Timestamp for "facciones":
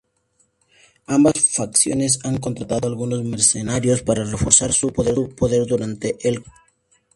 1.39-2.21